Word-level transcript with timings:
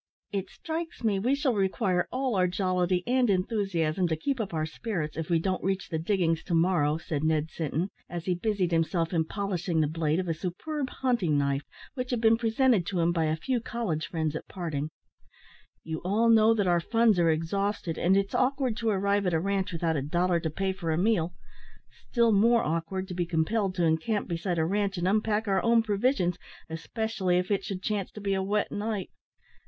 "It 0.31 0.49
strikes 0.49 1.03
me 1.03 1.19
we 1.19 1.35
shall 1.35 1.53
require 1.53 2.07
all 2.11 2.35
our 2.35 2.47
jollity 2.47 3.03
and 3.05 3.29
enthusiasm 3.29 4.07
to 4.07 4.15
keep 4.15 4.39
up 4.41 4.51
our 4.51 4.65
spirits, 4.65 5.15
if 5.15 5.29
we 5.29 5.37
don't 5.37 5.63
reach 5.63 5.89
the 5.89 5.99
diggings 5.99 6.41
to 6.45 6.55
morrow," 6.55 6.97
said 6.97 7.23
Ned 7.23 7.51
Sinton, 7.51 7.91
as 8.09 8.25
he 8.25 8.33
busied 8.33 8.71
himself 8.71 9.13
in 9.13 9.25
polishing 9.25 9.79
the 9.79 9.87
blade 9.87 10.19
of 10.19 10.27
a 10.27 10.33
superb 10.33 10.89
hunting 10.89 11.37
knife, 11.37 11.61
which 11.93 12.09
had 12.09 12.19
been 12.19 12.35
presented 12.35 12.83
to 12.87 12.99
him 12.99 13.11
by 13.11 13.25
a 13.25 13.35
few 13.35 13.59
college 13.61 14.07
friends 14.07 14.35
at 14.35 14.47
parting; 14.47 14.89
"you 15.83 16.01
all 16.03 16.29
know 16.29 16.55
that 16.55 16.65
our 16.65 16.79
funds 16.79 17.19
are 17.19 17.29
exhausted, 17.29 17.95
and 17.99 18.17
it's 18.17 18.33
awkward 18.33 18.75
to 18.77 18.89
arrive 18.89 19.27
at 19.27 19.35
a 19.35 19.39
ranche 19.39 19.71
without 19.71 19.95
a 19.95 20.01
dollar 20.01 20.39
to 20.39 20.49
pay 20.49 20.73
for 20.73 20.89
a 20.89 20.97
meal 20.97 21.35
still 22.09 22.31
more 22.31 22.63
awkward 22.63 23.07
to 23.07 23.13
be 23.13 23.27
compelled 23.27 23.75
to 23.75 23.85
encamp 23.85 24.27
beside 24.27 24.57
a 24.57 24.65
ranche 24.65 24.97
and 24.97 25.07
unpack 25.07 25.47
our 25.47 25.61
own 25.61 25.83
provisions, 25.83 26.39
especially 26.71 27.37
if 27.37 27.51
it 27.51 27.63
should 27.63 27.83
chance 27.83 28.09
to 28.09 28.19
be 28.19 28.33
a 28.33 28.41
wet 28.41 28.71
night. 28.71 29.11